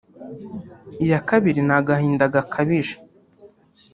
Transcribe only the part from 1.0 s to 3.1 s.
iya kabiri ni agahinda gakabije